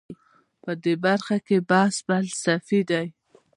[0.63, 3.07] په دې برخه کې بحث فلسفي دی.